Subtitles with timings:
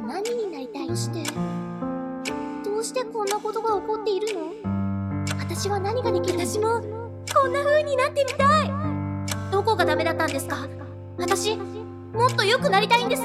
[0.00, 0.96] は何になりたい？
[0.96, 1.22] して。
[2.64, 4.52] どうしてこんなことが起こっているの？
[5.38, 6.80] 私は何ができる私も
[7.34, 8.72] こんな風になってみたい。
[9.52, 10.66] どこがダメだったんですか？
[11.18, 13.22] 私もっと良くなりたいんです。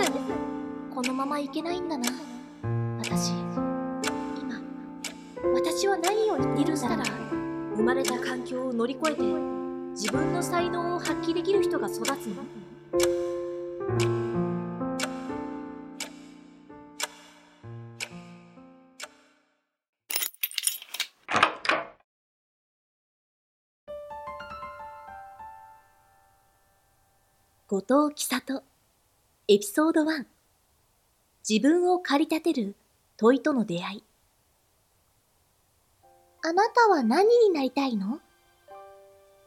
[0.94, 2.10] このままいけないんだな。
[3.00, 4.60] 私今
[5.54, 7.06] 私は何を言っているんだろう？
[7.78, 9.22] 生まれた環境を乗り越えて
[9.92, 12.44] 自分の才能を発揮できる人が育つの
[27.76, 28.64] 後藤喜里
[29.50, 30.24] エピソード1
[31.48, 32.74] 自分を駆り立てる
[33.18, 34.04] 問いとの出会い
[36.42, 38.22] あなたは何になりたいの？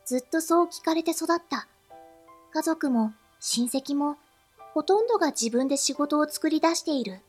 [0.04, 1.68] ずっとそう聞かれて育った。
[2.52, 4.18] 家族も親戚も
[4.74, 7.20] ほとんどが自分で仕事を作り出している。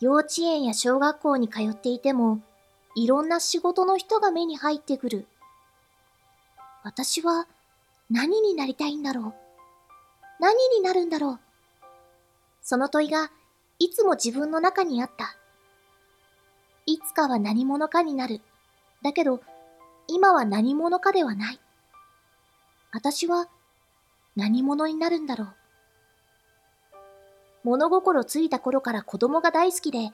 [0.00, 2.40] 幼稚園や小学校に通っていても
[2.96, 5.26] いろんな仕事の人が目に入ってくる。
[6.84, 7.46] 私は
[8.10, 9.39] 何になりたいんだろう？
[10.40, 11.38] 何になるんだろう？
[12.62, 13.30] その問いが
[13.78, 15.36] いつも自分の中にあった。
[16.86, 18.40] いつかは何者かになる。
[19.02, 19.40] だけど、
[20.08, 21.60] 今は何者かではない。
[22.92, 23.48] 私は
[24.34, 25.54] 何者になるんだろう。
[27.62, 30.10] 物心ついた頃から子供が大好きで、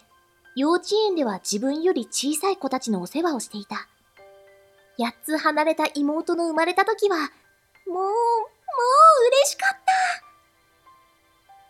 [0.57, 3.89] 幼稚園では自分より小さい子たちのお世話をしていた。
[4.99, 7.17] 八つ離れた妹の生まれた時は、
[7.87, 8.83] もう、も
[9.25, 9.79] う嬉しかっ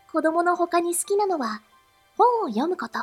[0.05, 0.11] た。
[0.11, 1.61] 子供の他に好きなのは
[2.17, 2.99] 本を読むこと。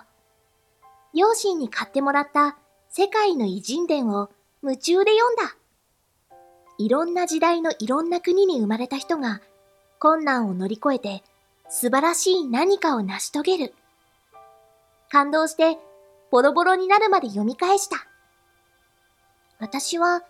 [1.14, 2.56] 両親に買ってもらった
[2.90, 4.30] 世界の偉人伝を
[4.62, 5.56] 夢中で読んだ。
[6.78, 9.40] いろんな時代のいろんな国に生まれた人が
[9.98, 11.22] 困難を乗り越えて
[11.68, 13.74] 素晴らしい何かを成し遂げる。
[15.08, 15.78] 感動して
[16.30, 17.96] ボロボロになるまで読み返した。
[19.60, 20.22] 私は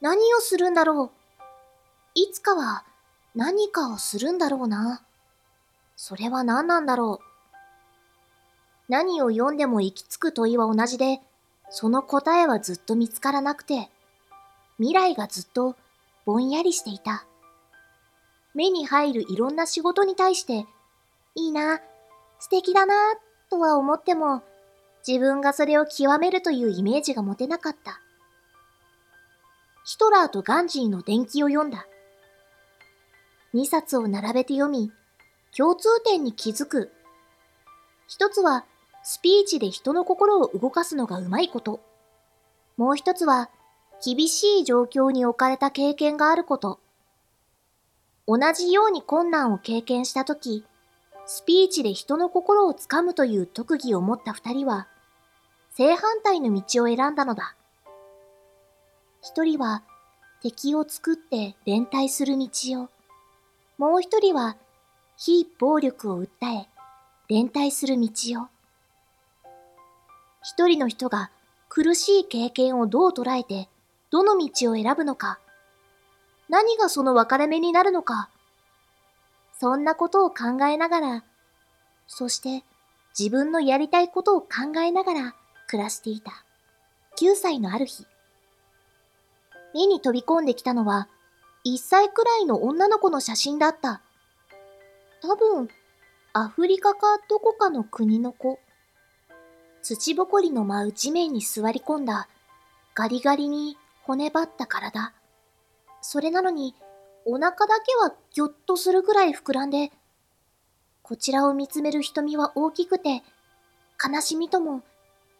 [0.00, 1.10] 何をするんだろう。
[2.14, 2.84] いつかは
[3.34, 5.02] 何かをするんだろうな。
[5.96, 7.32] それは何なんだろう。
[8.88, 11.20] 何を読んでも行き着く問いは同じで、
[11.70, 13.88] その答えはずっと見つからなくて、
[14.76, 15.76] 未来がずっと
[16.26, 17.24] ぼんやりしていた。
[18.54, 20.66] 目に入るいろんな仕事に対して、
[21.34, 21.80] いいな、
[22.38, 22.94] 素敵だな、
[23.48, 24.42] とは思っても、
[25.06, 28.00] 自分がそれを極めるというイメージが持てなかった。
[29.84, 31.86] ヒトラーとガンジーの伝記を読んだ。
[33.54, 34.90] 二冊を並べて読み、
[35.56, 36.90] 共通点に気づく。
[38.06, 38.64] 一つは、
[39.02, 41.80] スピーチで人の心を動かすのがうまいこと。
[42.76, 43.50] もう一つは、
[44.04, 46.80] 厳しい状況に置かれた経験があること。
[48.26, 50.64] 同じように困難を経験したとき、
[51.26, 54.88] スピーチで人の心をつかむという特技を持った二人は、
[55.74, 57.54] 正反対の道を選んだのだ。
[59.22, 59.82] 一人は
[60.42, 62.48] 敵を作って連帯する道
[62.82, 62.88] を、
[63.78, 64.56] もう一人は
[65.16, 66.68] 非暴力を訴え
[67.28, 68.08] 連帯する道
[68.42, 68.48] を。
[70.42, 71.30] 一人の人が
[71.68, 73.68] 苦しい経験をどう捉えて、
[74.10, 75.38] どの道を選ぶのか、
[76.48, 78.28] 何がその分かれ目になるのか、
[79.58, 81.24] そんなことを考えながら、
[82.06, 82.64] そして
[83.18, 85.34] 自分のやりたいことを考えながら
[85.68, 86.44] 暮らしていた。
[87.18, 88.06] 9歳のある日、
[89.72, 91.08] 目に飛び込んできたのは、
[91.64, 94.02] 1歳くらいの女の子の写真だった。
[95.22, 95.68] 多分、
[96.32, 98.58] アフリカかどこかの国の子。
[99.82, 102.28] 土ぼこりの舞う地面に座り込んだ、
[102.94, 105.12] ガリガリに骨張った体。
[106.00, 106.74] それなのに、
[107.24, 109.92] お腹だけはぎょっとするくらい膨らんで、
[111.02, 113.22] こちらを見つめる瞳は大きくて、
[114.02, 114.82] 悲しみとも、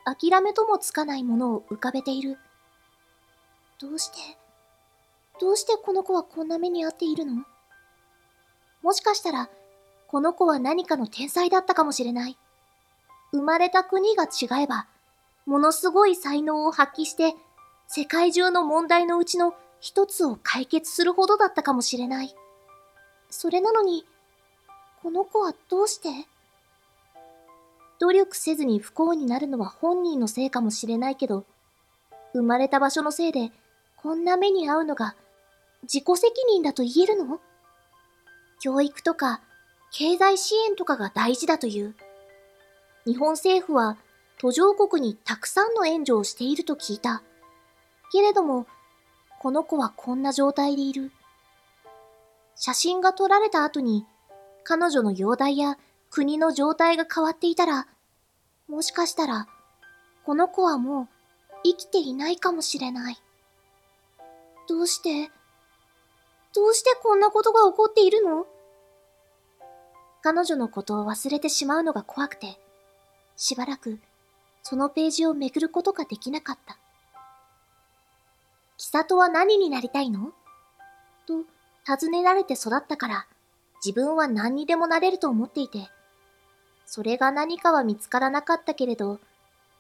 [0.04, 2.38] 諦めともつかないものを浮かべている。
[3.80, 4.41] どうして、
[5.42, 7.42] どうしてこの子はこんな目に遭っているの？
[8.80, 9.50] もしかしたら、
[10.06, 12.38] この子は何かの天才だったかもしれない。
[13.32, 14.86] 生まれた国が違えば、
[15.44, 17.34] ものすごい才能を発揮して、
[17.88, 22.32] 世界中の問題のうちの一つを解決するほどだったかもしれない。
[23.28, 24.06] それなのに、
[25.02, 26.08] この子はどうして？
[27.98, 31.44] 努力せずに不幸になるのは本人のせいかもしれないけど、
[32.32, 33.50] 生まれた場所のせいで、
[33.96, 35.16] こんな目に遭うのが
[35.82, 37.40] 自己責任だと言えるの？
[38.60, 39.40] 教育とか
[39.92, 41.94] 経済支援とかが大事だという。
[43.04, 43.96] 日本政府は
[44.38, 47.22] 途上国にたくさんの援助をしていると聞いた。
[48.12, 48.66] けれども、
[49.40, 51.10] この子はこんな状態でいる。
[52.54, 54.06] 写真が撮られた後に、
[54.62, 55.78] 彼女の容体や
[56.10, 57.88] 国の状態が変わっていたら、
[58.68, 59.48] もしかしたら、
[60.24, 61.08] この子はもう
[61.64, 63.16] 生きていないかもしれない。
[64.68, 65.30] どうして
[66.54, 68.46] どうしてこんなことが起こっているの？
[70.22, 72.58] 彼女のことを忘れてしまうのが怖くて、
[73.36, 73.98] しばらく
[74.62, 76.76] そのページをめくることができなかった。
[78.76, 80.32] キサトは何になりたいの？
[81.26, 81.44] と
[81.84, 83.26] 尋ねられて育ったから、
[83.84, 85.88] 自分は何にでもなれると思っていて、
[86.84, 89.18] それが何かは見つからなかったけれど、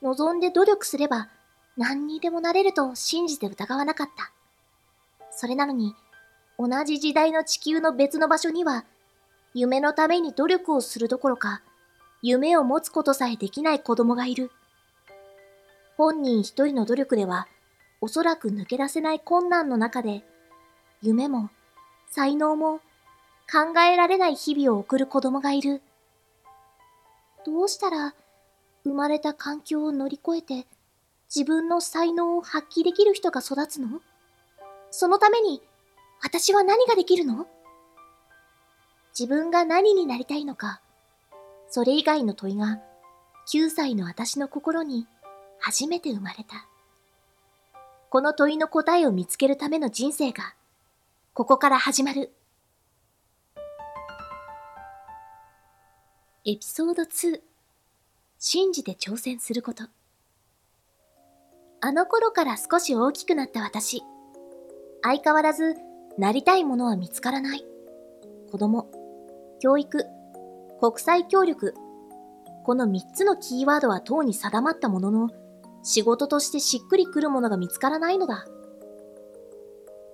[0.02, 1.28] 望んで努力すれば
[1.76, 4.32] 何にでもなれると信じて疑わなかった。
[5.30, 5.94] それなのに、
[6.58, 8.84] 同じ時代の地球の別の場所には、
[9.54, 11.62] 夢のために努力をするどころか、
[12.22, 14.50] 夢を持つことさえできない子供がいる。
[15.96, 17.48] 本人一人の努力では、
[18.00, 20.24] おそらく抜け出せない困難の中で、
[21.02, 21.50] 夢も、
[22.10, 22.80] 才能も、
[23.50, 25.82] 考えられない日々を送る子供がいる。
[27.44, 28.14] どうしたら、
[28.84, 30.66] 生まれた環境を乗り越えて、
[31.34, 34.00] 自分の才能を発揮できる人が育つの？
[34.90, 35.62] そのために、
[36.22, 37.46] 私は何ができるの？
[39.18, 40.80] 自分が何になりたいのか、
[41.68, 42.80] それ以外の問いが、
[43.52, 45.06] 9歳の私の心に
[45.58, 46.66] 初めて生まれた。
[48.08, 50.54] この問いの答えを見つけるための人生が、
[51.34, 52.32] ここから始まる。
[56.44, 57.40] エピソード2
[58.38, 59.84] 信じて挑戦すること。
[61.80, 64.02] あの頃から少し大きくなった私。
[65.02, 65.76] 相変わらず、
[66.18, 67.64] なりたいものは見つからない。
[68.50, 68.90] 子供、
[69.60, 70.04] 教育、
[70.80, 71.74] 国際協力。
[72.64, 75.30] この3つのキーワードは等に定まったものの、
[75.82, 78.44] 仕事としてしっくりくるものが見つからないのだ。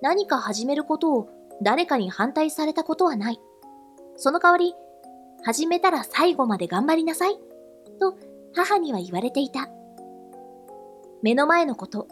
[0.01, 1.29] 何か始めることを
[1.61, 3.39] 誰かに反対されたことはない。
[4.15, 4.73] その代わり、
[5.43, 7.37] 始めたら最後まで頑張りなさい。
[7.99, 8.15] と
[8.55, 9.69] 母には言われていた。
[11.21, 12.07] 目の前のこと、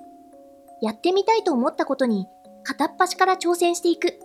[0.82, 2.28] やってみたいと思ったことに
[2.68, 4.20] 片っ端から挑戦していく。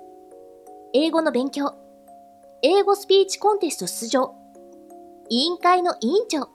[0.93, 1.77] 英語の勉強、
[2.61, 4.35] 英語スピーチコンテスト出場、
[5.31, 6.49] 委員会の委員長、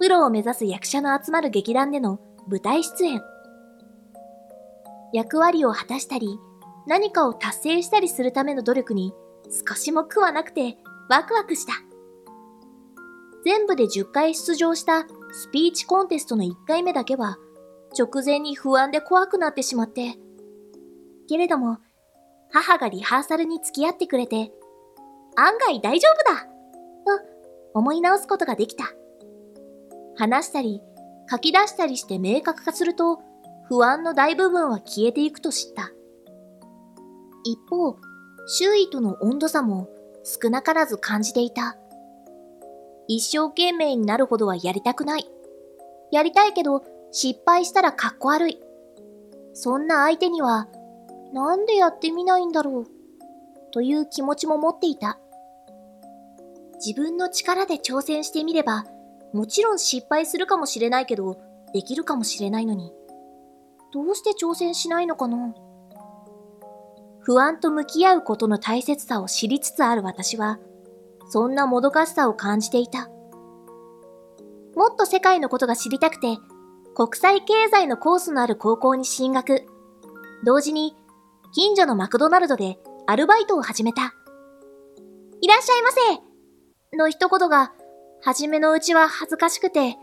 [0.00, 3.20] プロを目指す役者の集まる劇団での舞台出演。
[5.12, 6.38] 役割を果たしたり、
[6.86, 9.12] 何かを達成したりするための努力に
[9.68, 10.78] 少しも苦はなくて
[11.10, 11.74] ワクワクした。
[13.44, 17.36] 全部で10回出場したスピーチコンテストの1回目だけは、
[17.98, 20.16] 直前に不安で怖くなってしまって。
[21.26, 21.78] けれども、
[22.50, 24.52] 母がリハーサルに付き合ってくれて、
[25.36, 26.48] 案外大丈夫だと
[27.74, 28.84] 思い直すことができた。
[30.16, 30.80] 話したり、
[31.30, 33.20] 書き出したりして明確化すると、
[33.68, 35.90] 不安の大部分は消えていくと知った。
[37.44, 37.96] 一方、
[38.46, 39.88] 周囲との温度差も
[40.24, 41.76] 少なからず感じていた。
[43.08, 45.28] 一生懸命になるほどはやりたくない。
[46.12, 48.60] やりたいけど失敗したらかっこ悪い。
[49.52, 50.68] そんな相手には、
[51.36, 52.86] なんでやってみないんだろう？
[53.70, 55.18] という気持ちも持っていた。
[56.82, 58.86] 自分の力で挑戦してみれば、
[59.34, 61.38] もちろん失敗するかもしれないけど、
[61.74, 62.90] できるかもしれないのに。
[63.92, 65.54] どうして挑戦しないのかな？
[67.20, 70.58] 不安と向き合うことの大切さを知りつつある私は、
[71.28, 73.10] そんなもどかしさを感じていた。
[74.74, 76.38] もっと世界のことが知りたくて、
[76.94, 79.66] 国際経済のコースのある高校に進学。
[80.42, 80.96] 同時に、
[81.58, 84.14] 近所のマクドナルドでアルバイトを始めた。
[85.40, 85.88] いらっしゃいま
[86.92, 87.72] せの一言が、
[88.22, 89.96] 初めのうちは恥ずかしくて、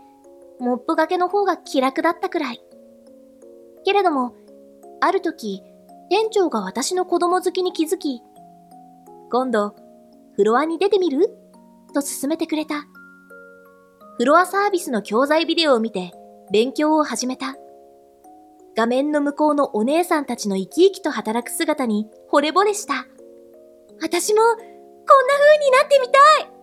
[0.58, 2.60] モップがけの方が気楽だったくらい。
[3.84, 4.34] けれども、
[5.00, 5.62] ある時、
[6.10, 8.20] 店長が私の子供好きに気づき、
[9.30, 9.76] 今度、
[10.34, 11.28] フロアに出てみる？
[11.94, 12.84] と勧めてくれた。
[14.18, 16.10] フロアサービスの教材ビデオを見て
[16.50, 17.54] 勉強を始めた。
[18.76, 23.06] 画面の向こうのお姉さんたちの生き生きと働く姿に惚れ惚れした。
[24.00, 26.54] 私もこんな風になってみたい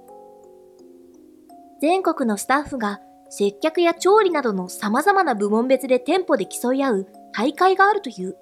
[1.82, 3.00] 全国のスタッフが
[3.30, 8.36] 接客や調理などの様々な部門別で店舗で競い合う大会があるという。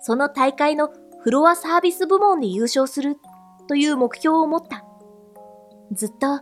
[0.00, 3.16] その大会のフロアサービス部門で優勝する
[3.68, 4.84] という目標を持った。
[5.92, 6.40] ずっと、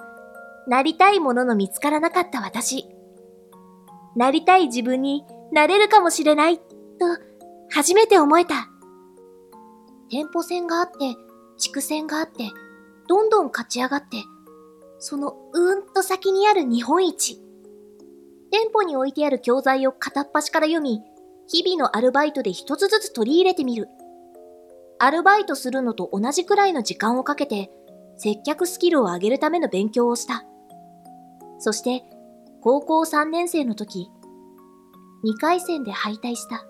[0.68, 2.88] なりたいものの見つからなかった私。
[4.16, 6.64] なりたい自分になれるかもしれない、と、
[7.70, 8.68] 初めて思えた。
[10.10, 11.14] 店舗戦があって、
[11.56, 12.50] 地区戦があって、
[13.08, 14.16] どんどん勝ち上がって、
[14.98, 17.40] そのうーんと先にある日本一。
[18.50, 21.02] 店舗に置いてある教材を片っ端から読み、
[21.46, 23.88] 日々のアルバイトで一つずつ取り入れてみる。
[24.98, 27.70] アルバイトするのと同じくらいの時間をかけて、
[28.16, 30.44] 接客スキルを上げるための勉強をした。
[31.60, 32.02] そして、
[32.60, 34.10] 高校3年生の時、
[35.24, 36.66] 2回戦で敗退した。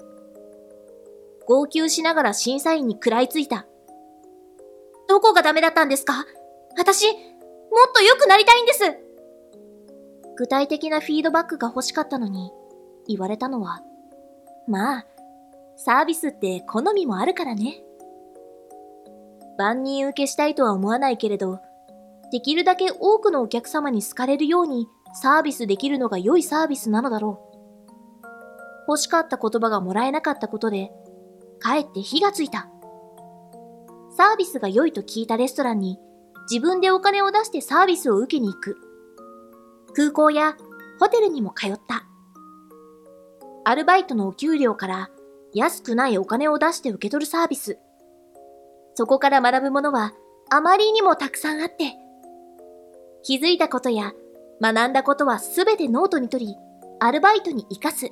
[1.46, 3.66] 号泣しながら審査員に食らいついた。
[5.08, 6.24] どこがダメだったんですか？
[6.78, 7.12] 私、も
[7.88, 8.80] っと良くなりたいんです
[10.36, 12.52] 具体的なフィードバックが欲しかったのに、
[13.06, 13.82] 言われたのは、
[14.66, 15.06] まあ、
[15.76, 17.82] サービスって好みもあるからね。
[19.58, 21.60] 万人受けしたいとは思わないけれど、
[22.32, 24.88] できるだけ多くのお客様に好かれるように
[25.20, 27.53] サービスできるのが良いサービスなのだろう。
[28.86, 30.90] 欲しかった言葉がもらえなかったことで、
[31.58, 32.68] かえって火がついた。
[34.16, 35.98] サービスが良いと聞いたレストランに
[36.50, 38.76] 自分でお金を出してサービスを受けに行く。
[39.96, 40.56] 空港や
[41.00, 42.06] ホテルにも通った。
[43.64, 45.10] アルバイトのお給料から
[45.54, 47.78] 安くないお金を出して受け取るサービス。
[48.94, 50.12] そこから学ぶものは
[50.50, 51.94] あまりにもたくさんあって、
[53.22, 54.12] 気づいたことや
[54.60, 56.56] 学んだことはすべてノートに取り、
[57.00, 58.10] アルバイトに活かす。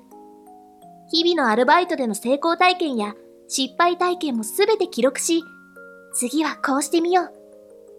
[1.13, 3.15] 日々のアルバイトでの成功体験や
[3.47, 5.45] 失敗体験もすべて記録し、
[6.15, 7.33] 次はこうしてみよう。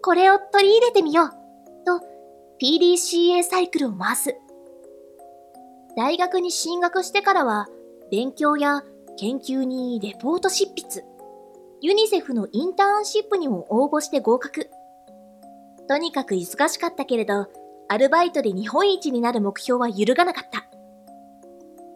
[0.02, 1.30] これを取り入れてみよう。
[1.86, 2.00] と、
[2.60, 4.36] PDCA サイクルを回す。
[5.96, 7.68] 大学に進学してからは、
[8.10, 8.82] 勉強や
[9.16, 11.04] 研究にレポート執筆、
[11.80, 14.70] ユニセフのインターンシップにも応募して合格。
[15.88, 17.46] とにかく忙しかったけれど、
[17.88, 20.73] アルバイトで日本一になる目標は揺るがなかった。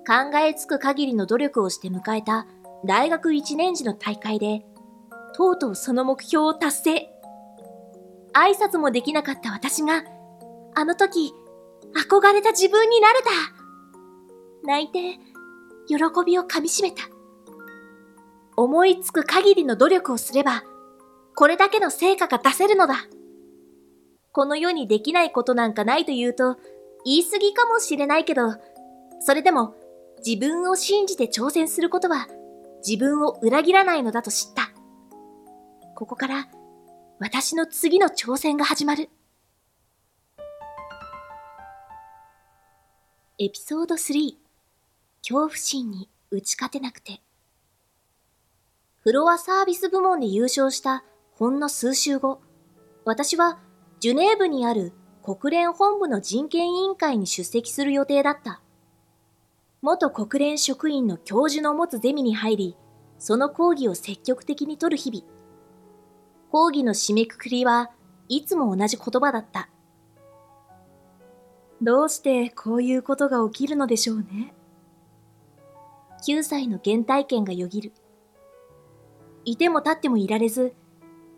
[0.08, 2.46] 考えつく限りの努力をして迎えた
[2.86, 4.64] 大学1年時の大会で、
[5.36, 7.10] とうとうその目標を達成。
[8.32, 10.04] 挨拶もできなかった私が、
[10.74, 11.34] あの時、
[11.94, 13.28] 憧れた自分になれた。
[14.64, 15.18] 泣いて、
[15.88, 17.02] 喜びをかみしめた。
[18.56, 20.62] 思いつく限りの努力をすれば、
[21.36, 22.94] これだけの成果が出せるのだ。
[24.32, 26.56] この世にできないことなんかないと言うと、
[27.04, 28.54] 言い過ぎかもしれないけど、
[29.20, 29.74] それでも
[30.24, 32.26] 自分を信じて挑戦することは
[32.86, 34.70] 自分を裏切らないのだと知った。
[35.94, 36.48] ここから
[37.18, 39.10] 私の次の挑戦が始まる。
[43.38, 44.34] エピソード3
[45.22, 47.20] 恐怖心に打ち勝てなくて
[49.08, 52.42] フロアサービス部門で優勝したほんの数週後、
[53.04, 53.58] 私は
[54.00, 58.60] ジュネーブにある国連本部の人権委員会に出席する予定だった。
[59.80, 62.76] 元国連職員の教授の持つゼミに入り、
[63.18, 65.24] その講義を積極的に取る日々。
[66.50, 67.90] 講義の締めくくりは
[68.28, 69.68] いつも同じ言葉だった。
[71.80, 74.52] どうしてこういうことが起きるのでしょうね。
[76.26, 77.92] 9歳の原体験がよぎる。
[79.44, 80.74] いても立ってもいられず、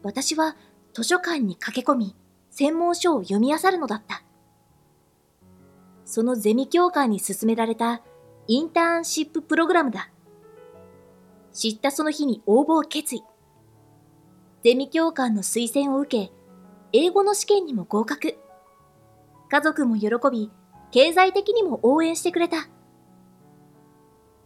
[0.03, 0.57] 私は
[0.95, 2.17] 図書館に駆け込み、
[2.49, 4.23] 専門書を読み漁るのだった。
[6.07, 8.03] そのゼミ教官に勧められた
[8.51, 10.11] インターンシッププログラムだ。
[11.53, 13.23] 知ったその日に応募を決意。
[14.65, 16.33] ゼミ教官の推薦を受け、
[16.93, 18.37] 英語の試験にも合格。
[19.49, 20.51] 家族も喜び、
[20.91, 22.69] 経済的にも応援してくれた。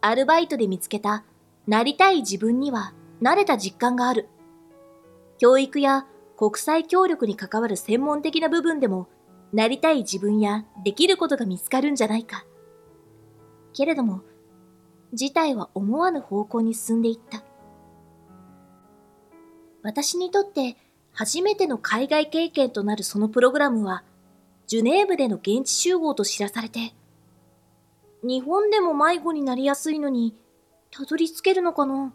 [0.02, 1.25] アルバイトで見つけた、
[1.66, 2.92] なりたい自分には
[3.23, 4.28] 慣れた実感がある。
[5.38, 6.06] 教育や
[6.37, 9.08] 国際協力に関わる専門的な部分でも、
[9.54, 12.44] なりたい自分やできることが見つかるんじゃないか。
[13.75, 14.23] けれども、
[15.12, 17.45] 事態は思わぬ方向に進んでいった。
[19.83, 20.78] 私にとって
[21.12, 24.02] 初めての海外経験となるそのプログラムは、
[24.66, 26.95] ジュネーブでの現地集合と知らされて、
[28.23, 30.35] 日本でも迷子になりやすいのに、
[30.90, 32.14] たどり着けるのかな？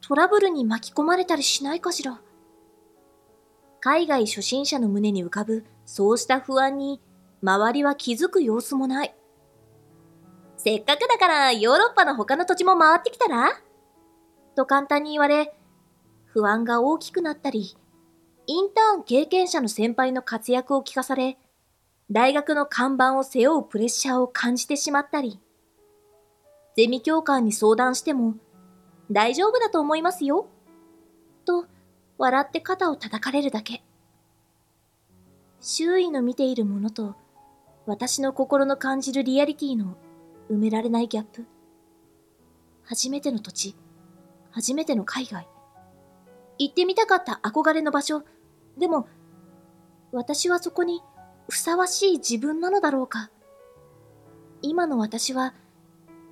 [0.00, 2.20] トラブルに巻き込まれたりしないかしら？
[3.80, 7.00] 海外初心者の胸に浮かぶそうした不安に
[7.42, 9.14] 周りは気づく様子もない。
[10.58, 13.52] せっかくだからヨーロッパの他の土地も回ってきたら？
[14.56, 15.54] と簡単に言われ、
[16.26, 17.76] 不安が大きくなったり、
[18.48, 21.38] インターン経験者の先輩の活躍を聞かされ、
[22.10, 25.38] 大学の看板を背負うプレッシャーを感じてしまったり、
[26.76, 28.34] ゼミ教官に相談しても
[29.12, 30.48] 大丈夫だと思いますよ。
[31.44, 31.66] と、
[32.18, 33.84] 笑って肩を叩かれるだけ。
[35.60, 37.14] 周囲の見ているものと、
[37.86, 39.96] 私の心の感じるリアリティの
[40.50, 41.46] 埋められないギャップ。
[42.84, 43.76] 初めての土地、
[44.50, 45.46] 初めての海外。
[46.58, 48.22] 行ってみたかった憧れの場所。
[48.76, 49.08] でも、
[50.12, 51.02] 私はそこに
[51.48, 53.30] ふさわしい自分なのだろうか。
[54.62, 55.54] 今の私は、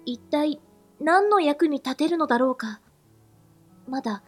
[0.05, 0.61] 一体
[1.01, 2.81] 何の役に立てるのだろうか。
[3.87, 4.23] まだ、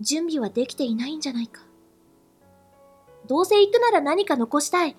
[0.00, 1.62] 準備はできていないんじゃないか。
[3.26, 4.96] どうせ行くなら何か残したい。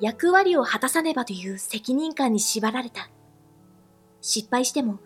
[0.00, 3.08] 役割を果たさねばという責任感に縛られた。
[4.28, 4.98] 失敗しても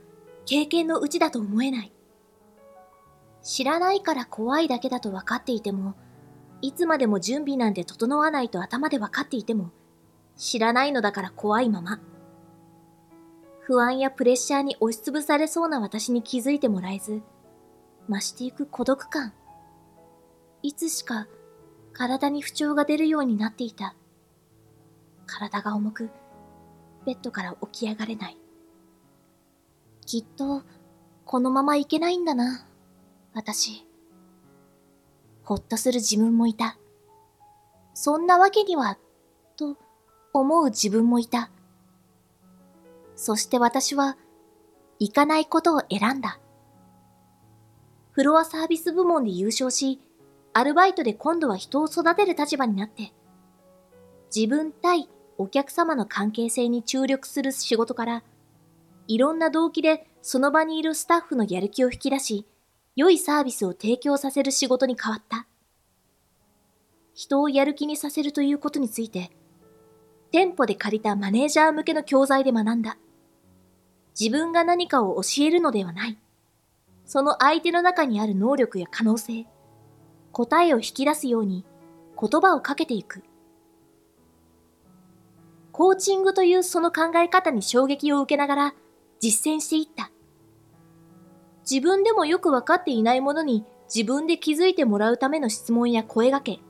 [0.46, 1.92] 経験のうちだと思えない。
[3.42, 5.94] 知らないから怖いだけだと分かっていても、
[6.62, 9.72] いつまでも準備なんて整わないと頭で分かっていても、
[10.36, 12.00] 知らないのだから怖いまま。
[13.60, 17.20] 不安やプレッシャーに押しつぶされそうな私に気づいてもらえず、
[18.08, 19.34] 増していく孤独感。
[20.62, 21.28] いつしか
[21.92, 23.94] 体に不調が出るようになっていた。
[25.26, 26.08] 体が重く、
[27.04, 28.39] ベッドから起き上がれない。
[30.10, 30.64] きっと、
[31.24, 32.66] このままいけないんだな、
[33.32, 33.86] 私。
[35.44, 36.80] ほっとする自分もいた。
[37.94, 38.98] そんなわけには、
[39.56, 39.76] と
[40.32, 41.52] 思う自分もいた。
[43.14, 44.16] そして私は、
[44.98, 46.40] 行かないことを選んだ。
[48.10, 50.00] フロアサービス部門で優勝し、
[50.54, 53.12] アルバイトで今度は人を育てる立場になって、
[54.34, 58.24] 自分対お客様の関係性に注力する仕事から、
[59.10, 62.46] いろんな動機でその場にいるスタッフのやる気を引き出し、
[62.94, 65.48] 良いサービスを提供させる仕事に変わった。
[67.12, 69.32] 人をやる気にさせるということについて、
[70.30, 72.98] 店舗で借りたマネージャー向けの教材で学んだ。
[74.16, 76.16] 自分が何かを教えるのではない。
[77.04, 79.44] その相手の中にある能力や可能性、
[80.30, 81.64] 答えを引き出すように
[82.16, 83.24] 言葉をかけていく。
[85.72, 88.74] コーチングというその考え方に衝撃を受けながら
[89.20, 90.10] 実践していった。
[91.70, 96.62] 自分でもよくわかっていないものに自分で気づいてもらうための質問や声掛け。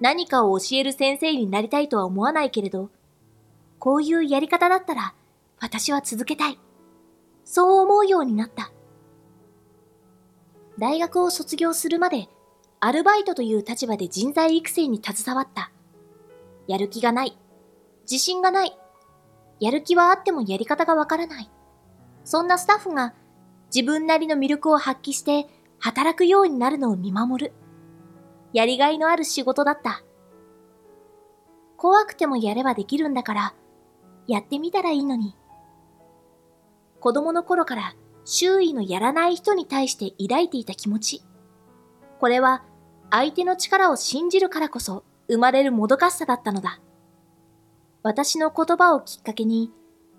[0.00, 2.90] 何かを教える先生になりたいとは思わないけれど、
[3.78, 5.14] こういうやり方だったら
[5.60, 6.58] 私は続けたい。
[7.44, 8.72] そう思うようになった。
[10.78, 12.28] 大学を卒業するまで、
[12.80, 15.72] アルバイトという立場で人材育成に携わった。
[16.66, 17.38] やる気がない。
[18.02, 18.78] 自信がない。
[19.60, 21.50] やる気はあってもやり方がわからない。
[22.24, 23.14] そんなスタッフが
[23.74, 27.52] 自分なりの魅力を発揮して働くようになるのを見守る。
[28.52, 30.02] やりがいのある仕事だった。
[31.76, 33.54] 怖くてもやればできるんだから、
[34.26, 35.36] やってみたらいいのに。
[37.00, 41.22] 子供の頃から周囲のやらない人に対して抱いていた気持ち。
[42.18, 42.64] これは
[43.10, 46.80] 相手の力を信じるからこそ生まれるもどかしさだったのだ。
[48.06, 49.72] 私の言葉をきっかけに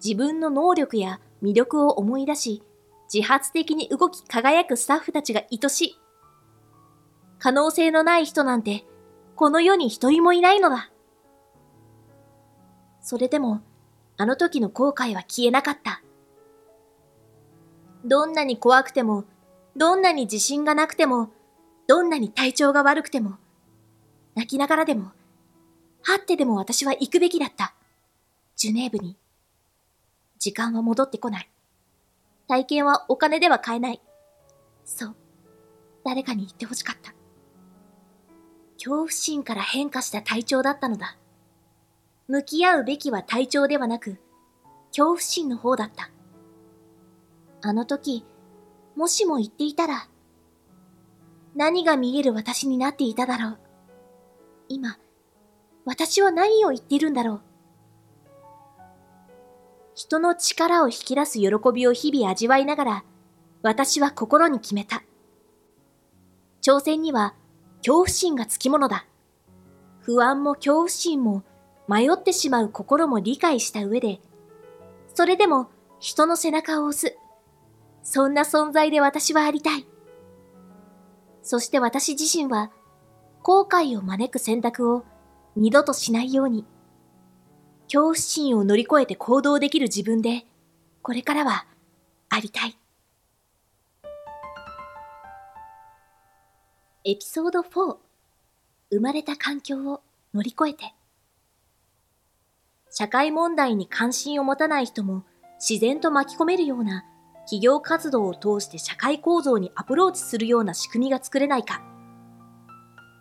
[0.04, 2.62] 自分の能力や魅力を思い出し、
[3.12, 6.00] 自発的に動き輝くスタッフたちが愛しい。
[7.40, 8.84] 可能性のない人なんて
[9.38, 10.92] この世に一人もいないのだ。
[13.00, 13.62] それでも、
[14.18, 16.04] あの時の後悔は消えなかった。
[18.04, 19.24] どんなに怖くても、
[19.78, 21.30] どんなに自信がなくても、
[21.88, 23.38] どんなに体調が悪くても、
[24.36, 25.14] 泣きながらでも、
[26.02, 27.77] はってでも私は行くべきだった。
[28.58, 29.16] ジュネーブに。
[30.40, 31.50] 時間は戻ってこない。
[32.48, 34.02] 体験はお金では買えない。
[34.84, 35.16] そう。
[36.04, 37.14] 誰かに言ってほしかった。
[38.78, 41.20] 恐怖心から変化した体調だったのだ。
[42.28, 44.18] 向き合うべきは体調ではなく、
[44.88, 46.10] 恐怖心の方だった。
[47.62, 48.26] あの時、
[48.96, 50.10] もしも言っていたら、
[51.56, 53.60] 何が見える私になっていただろう。
[54.68, 54.98] 今、
[55.86, 57.47] 私は何を言ってるんだろう。
[59.98, 63.04] 人の力を引き出す喜びを日々味わいながら、
[63.64, 65.02] 私は心に決めた。
[66.62, 67.34] 挑戦には
[67.78, 69.08] 恐怖心がつきものだ。
[70.02, 71.44] 不安も恐怖心も
[71.88, 74.20] 迷ってしまう心も理解した上で、
[75.16, 75.68] それでも
[76.00, 77.18] 人の背中を押す。
[78.04, 79.88] そんな存在で私はありたい。
[81.42, 82.72] そして私自身は、
[83.42, 85.06] 後悔を招く選択を
[85.56, 86.66] 二度としないように、
[87.88, 90.46] 恐怖心を乗り越えて行動できる自分で、
[91.02, 91.66] これからは、
[92.30, 92.78] ありたい。
[97.06, 97.98] エピソード4
[98.92, 100.02] 生まれた環境を
[100.34, 100.94] 乗り越えて
[102.92, 105.24] 社会問題に関心を持たない人も
[105.58, 107.06] 自然と巻き込めるような
[107.46, 111.82] 企業活動を通して社会構造にアプローチするような仕組みが作れないか。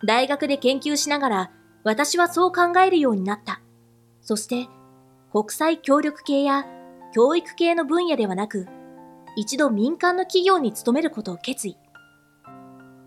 [0.04, 1.50] 大学で研究しながら
[1.84, 3.60] 私はそう考えるようになった。
[4.26, 4.68] そして
[5.30, 6.66] 国際協力系や
[7.14, 8.66] 教育系の分野ではなく、
[9.36, 11.76] 一度民間の企業に勤めることを決意。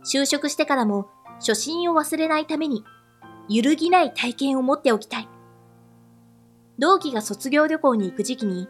[0.06, 2.86] 就職してからも初心を忘れないために
[3.50, 5.28] 揺るぎない体験を持っておきたい。
[6.78, 8.70] 同期が卒業旅行に行く時期に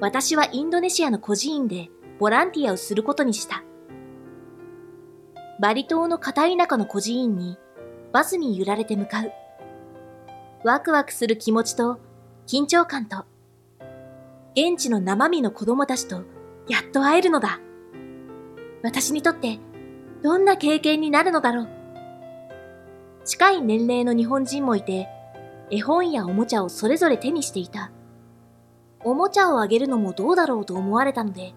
[0.00, 1.88] 私はインドネシアの孤児院で
[2.20, 3.64] ボランティアをすることにした。
[5.60, 7.58] バリ島の片田舎の孤児院に
[8.12, 9.32] バスに揺られて向かう。
[10.64, 11.98] ワクワクする気持ちと
[12.46, 13.24] 緊張感と、
[14.56, 16.24] 現地の生身の子供たちと
[16.68, 17.60] やっと会えるのだ。
[18.82, 19.60] 私にとって
[20.22, 21.68] どんな経験になるのだろう。
[23.24, 25.06] 近い年齢の日本人もいて、
[25.70, 27.92] 絵本やおもちゃをそれぞれ手にしていた。
[29.04, 31.54] おもちゃをあげるのもどうだろうと思われたので、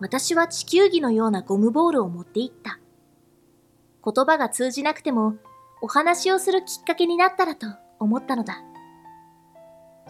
[0.00, 2.80] 私は地球儀のようなゴムボールを持って行った。
[4.04, 5.36] 言葉が通じなくても、
[5.80, 7.66] お話をするきっかけになったらと
[7.98, 8.62] 思ったのだ。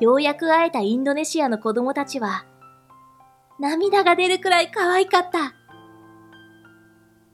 [0.01, 2.45] ようやく会えたインドネシアの子供たちは、
[3.61, 5.55] 涙が出るくらい可愛かった。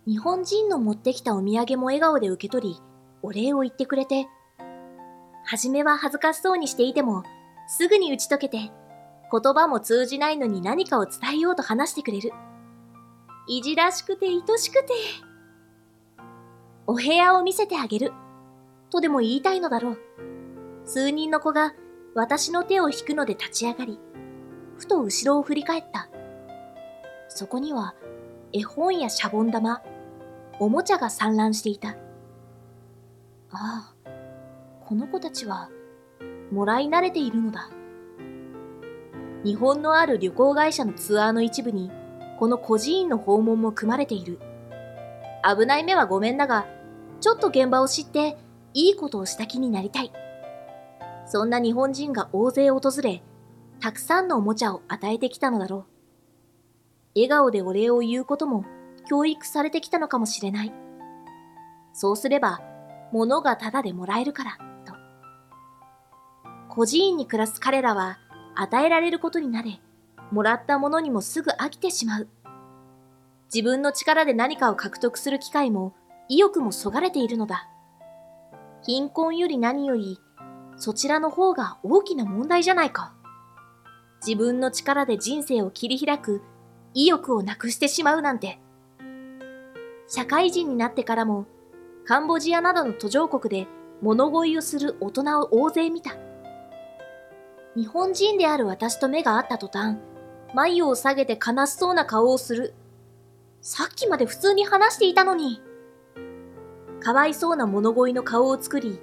[0.07, 2.81] 日本人の持ってきたお土産も笑顔で受け取り、
[3.23, 4.29] お礼を言ってくれて、
[5.45, 7.23] はじめは恥ずかしそうにしていても、
[7.67, 8.59] すぐに打ち解けて、
[9.31, 12.33] 言葉も通じないのに何かを伝えようと話してくれる。
[13.49, 14.93] いじらしくて愛しくて。
[16.87, 18.13] お部屋を見せてあげる。
[18.91, 19.99] とでも言いたいのだろう。
[20.85, 21.75] 数人の子が
[22.14, 24.01] 私の手を引くので立ち上がり、
[24.79, 26.09] ふと後ろを振り返った。
[27.29, 27.95] そこには
[28.53, 29.83] 絵本やシャボン玉、
[30.59, 31.90] おもちゃが散乱していた。
[33.53, 33.95] ああ、
[34.85, 35.71] この子たちは
[36.51, 37.71] もらい慣れているのだ。
[39.45, 41.90] 日本のある旅行会社のツアーの一部に、
[42.38, 44.38] この孤児院の訪問も組まれている。
[45.59, 46.66] 危ない目はごめんだが、
[47.21, 48.37] ちょっと現場を知って、
[48.75, 50.12] いいことをした気になりたい。
[51.31, 53.23] そんな日本人が大勢訪れ、
[53.79, 55.85] たくさんのおもちゃを与えてきたのだろう。
[57.14, 58.64] 笑顔でお礼を言うことも
[59.09, 60.73] 教育されてきたのかもしれない。
[61.93, 62.61] そうすれば、
[63.12, 64.93] 物がタダでもらえるから、と。
[66.69, 68.19] 孤児院に暮らす彼らは、
[68.57, 69.81] 与えられることになれ、
[70.33, 72.29] もらったものにもすぐ飽きてしまう。
[73.55, 75.95] 自分の力で何かを獲得する機会も、
[76.29, 77.69] 意欲もそがれているのだ。
[78.83, 80.19] 貧困より何より、
[80.81, 83.12] そちらの方が大きな問題じゃないか。
[84.27, 86.43] 自分の力で人生を切り開く
[86.95, 88.59] 意欲をなくしてしまうなんて。
[90.09, 91.47] 社会人になってからも、
[92.07, 93.69] カンボジアなどの途上国で
[94.01, 96.16] 物乞いをする大人を大勢見た。
[97.77, 99.99] 日本人である私と目が合った途端、
[100.55, 102.75] 眉を下げて悲しそうな顔をする。
[103.61, 105.61] さっきまで普通に話していたのに。
[107.01, 108.99] かわいそうな物乞いの顔を作り、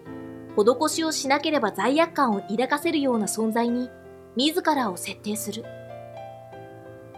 [0.64, 3.90] 施しをしなければ罪悪感を抱かせるような存在に、
[4.36, 5.64] 自らを設定する。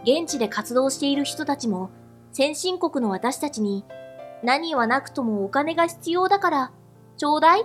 [0.02, 1.90] 現地で活動している人たちも、
[2.32, 3.84] 先進国の私たちに、
[4.42, 6.72] 何はなくともお金が必要だから、
[7.16, 7.64] ちょうだい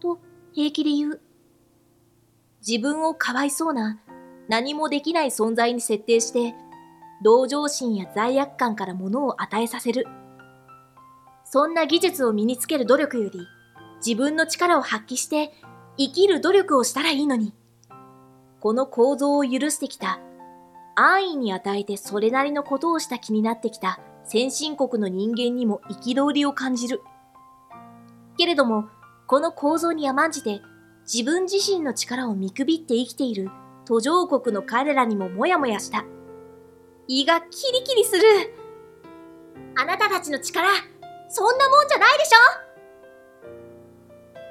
[0.00, 0.18] と
[0.52, 1.20] 平気で言う。
[2.66, 3.98] 自分をかわいそうな、
[4.48, 6.54] 何もできない存在に設定して、
[7.22, 10.06] 同情心や罪悪感から物を与えさせる。
[11.44, 13.40] そんな技術を身につける努力より、
[14.04, 15.52] 自分の力を発揮して
[15.96, 17.54] 生きる努力をしたらいいのに。
[18.60, 20.20] この構造を許してきた
[20.94, 27.00] 安易に与えてそれなりのことをした気になってきた先進国の人間にも憤りを感じる。
[28.36, 28.88] けれども、
[29.26, 30.60] この構造に甘んじて
[31.10, 33.50] 自分自身の力を見くびって生きている
[33.84, 36.04] 途上国の彼らにもモヤモヤした。
[37.08, 38.22] 胃がキリキリする。
[39.76, 40.68] あなたたちの力、
[41.28, 42.61] そんなもんじゃないでしょ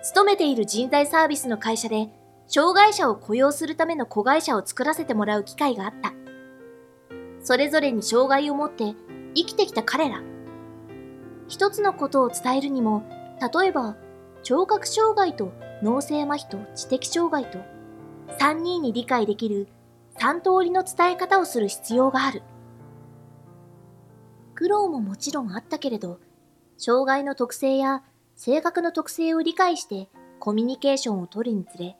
[0.02, 2.10] 勤めている人材サービスの会社で、
[2.48, 6.14] 障害者を雇用するための子会社を作らせてもらう機会があった。
[7.40, 8.96] それぞれに障害を持って
[9.36, 10.22] 生きてきた彼ら。
[11.48, 13.04] 一つのことを伝えるにも、
[13.54, 13.96] 例えば、
[14.44, 15.52] 聴覚障害と
[15.84, 17.60] 脳性麻痺と知的障害と、
[18.40, 19.68] 三人に理解できる
[20.18, 22.42] 三通りの伝え方をする必要がある。
[24.56, 26.20] 苦労ももちろんあったけれど、
[26.78, 28.04] 障害の特性や
[28.44, 31.96] 性格の特性を理解してコミュニケーションを取るにつれ、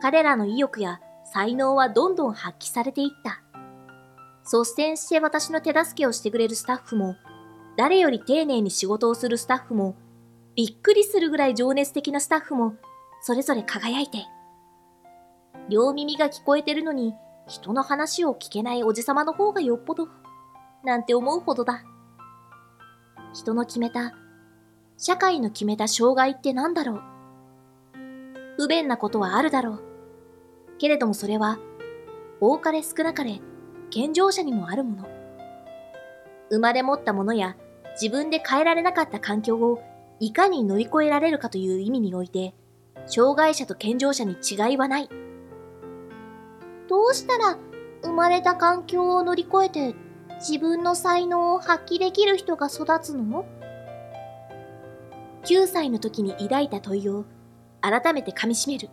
[0.00, 3.42] 彼らの意欲や才能はどんどん発揮されていった。
[4.44, 7.16] 率先して私の手助けをしてくれるスタッフも、
[7.76, 9.94] 誰より丁寧に仕事をするスタッフも、
[10.56, 12.76] びっくりするぐらい情熱的なスタッフも、
[13.20, 14.24] それぞれ輝いて。
[15.68, 17.14] 両耳が聞こえてるのに、
[17.46, 20.08] 人の話を聞けないおじさまの方がよっぽど、
[20.82, 21.84] なんて思うほどだ。
[23.34, 24.14] 人の決めた、
[24.96, 27.02] 社会の決めた障害って何だろう？
[28.56, 29.82] 不便なことはあるだろう。
[30.78, 31.58] けれどもそれは、
[32.40, 33.40] 多かれ少なかれ
[33.90, 35.08] 健常者にもあるもの。
[36.50, 37.56] 生まれ持ったものや
[38.00, 39.80] 自分で変えられなかった環境を
[40.20, 42.54] いかに乗り越えられるかという意味において、
[43.06, 45.08] 障害者と健常者に違いはない。
[46.88, 47.58] どうしたら
[48.02, 49.94] 生まれた環境を乗り越えて
[50.38, 53.44] 自分の才能を発揮できる人が育つの？
[55.44, 57.24] ?9 歳の時に抱いた問いを
[57.80, 58.88] 改めて噛み締める。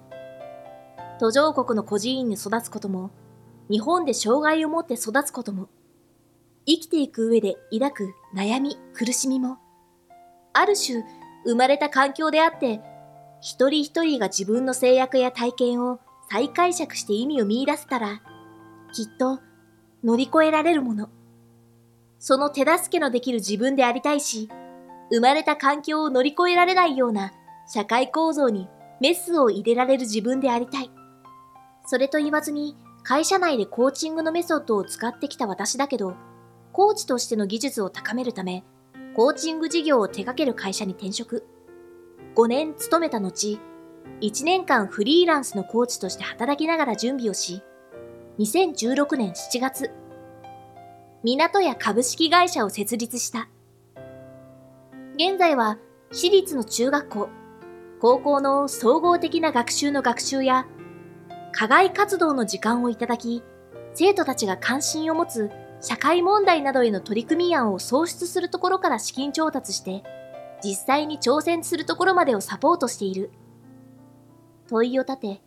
[1.19, 3.11] 途上国の孤児院に育つことも、
[3.69, 5.69] 日本で障害を持って育つことも、
[6.65, 9.57] 生きていく上で抱く悩み、苦しみも、
[10.53, 11.03] ある種
[11.45, 12.81] 生まれた環境であって、
[13.39, 18.21] 一人一人が自分の制約や体験を再解釈して意味を見出せたら、
[18.93, 19.39] きっと
[20.03, 21.09] 乗り越えられるもの。
[22.19, 24.49] その手助けのできる自分でありたいし、
[25.11, 27.33] 生まれた環境を乗り越えられないような
[27.67, 28.67] 社会構造に
[29.01, 30.91] メスを入れられる自分でありたい。
[31.85, 36.15] それと言わずに、会社内でコーチングのメソッドを使ってきた私だけど、
[36.71, 38.63] コーチとしての技術を高めるため、
[39.15, 41.45] コーチング事業を手掛ける会社に転職。
[42.35, 43.59] 5年勤めた後、
[44.21, 47.63] 1年間フリーランスのコーチとして働きながら準備をし、
[48.39, 49.91] 2016年7月、
[51.23, 53.49] 港屋株式会社を設立した。
[55.15, 55.77] 現在は
[56.11, 57.29] 私立の中学校、
[57.99, 60.65] 高校の総合的な学習の学習や
[61.51, 63.43] 課外活動の時間をいただき、
[63.93, 70.03] 生徒たちが関心を持つ社会問題などへの取り組み案を創出するところから資金調達して、
[70.63, 73.31] 実際に挑戦するところまでをサポートしている。
[74.69, 75.41] 問いを立て、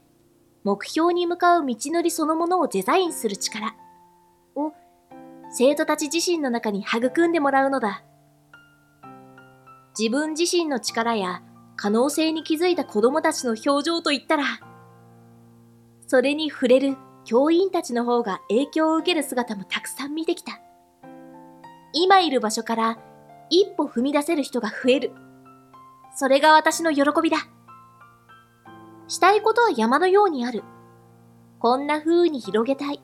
[0.63, 3.75] 目標に向かう道のりそのものをデザインする力
[4.55, 4.73] を
[5.51, 8.03] 生徒たち自身の中に育んでもらうのだ。
[9.97, 11.43] 自分自身の力や
[11.77, 14.45] 可能性に気づいた子供たちの表情といったら、
[16.07, 20.61] それに触れる教員たちの方が影響を受ける姿もたくさん見てきた。
[21.93, 22.99] 今いる場所から
[23.51, 25.13] 一歩踏み出せる人が増える。
[26.17, 27.39] それが私の喜びだ。
[29.07, 30.65] したいことは山のようにある。
[31.61, 33.01] こんな風に広げたい。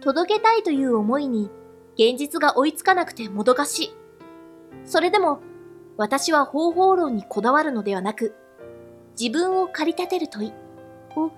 [0.00, 1.50] 届けたいという思いに
[1.94, 3.94] 現実が追いつかなくてもどかしい。
[4.84, 5.40] それでも
[5.96, 8.34] 私は方法論にこだわるのではなく、
[9.18, 10.52] 自分を駆り立てる問い
[11.16, 11.30] を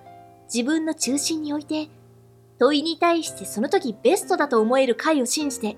[0.51, 1.91] 自分の中心に置いて、
[2.57, 5.75] 問いに対してその時ベストだと思える回を信じて、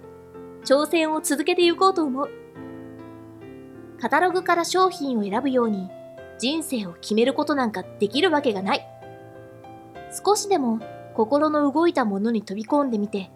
[0.64, 2.30] 挑戦を続けていこうと思う。
[4.00, 5.90] カタログから商品を選ぶように、
[6.38, 8.88] 人生を決めることなんかできるわけがない。
[10.24, 10.80] 少しでも
[11.16, 13.32] 心の動いたものに飛び込んでみて、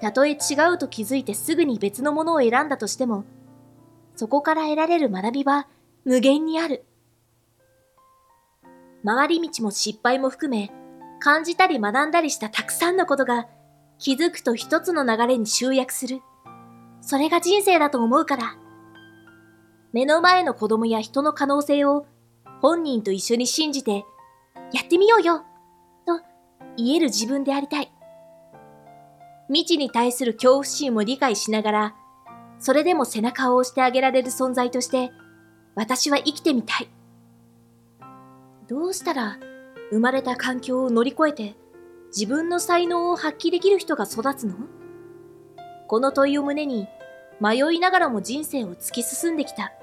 [0.00, 0.34] たとえ違
[0.74, 3.24] うと気づいてすぐに別のものを選んだとしても、
[4.16, 5.68] そこから得られる学びは
[6.04, 6.84] 無限にある。
[9.04, 10.70] 回り道も失敗も含め、
[11.20, 13.46] 感じたり学んだりしたたくさんのことが、
[13.98, 16.20] 気づくと一つの流れに集約する。
[17.00, 18.56] それが人生だと思うから。
[19.92, 22.06] 目の前の子供や人の可能性を
[22.60, 24.04] 本人と一緒に信じて、
[24.72, 25.38] やってみようよ
[26.06, 26.20] と
[26.76, 27.92] 言える自分でありたい。
[29.48, 31.94] 未知に対する恐怖心も理解しながら、
[32.64, 35.12] それでも背中を押してあげられる存在として、
[35.74, 36.88] 私は生きてみたい。
[38.66, 39.38] どうしたら
[39.90, 41.56] 生まれた環境を乗り越えて
[42.06, 44.54] 自分の才能を発揮できる人が育つの？
[45.88, 46.88] この問いを胸に
[47.38, 49.74] 迷いながらも人生を突き進んできた。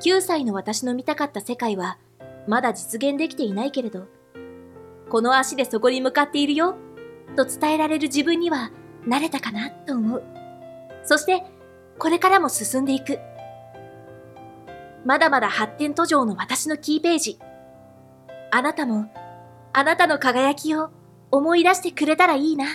[0.00, 1.98] 9歳の私の見たかった世界は
[2.48, 4.08] まだ実現できていないけれど、
[5.08, 6.74] この足でそこに向かっているよ
[7.36, 8.72] と伝えられる自分には
[9.06, 10.41] 慣れたかなと思う。
[11.04, 11.42] そして
[11.98, 13.18] これからも進んでいく。
[15.04, 17.38] まだまだ発展途上の私のキーページ。
[18.50, 19.06] あなたも、
[19.72, 20.90] あなたの輝きを
[21.30, 22.66] 思い出してくれたらいいな。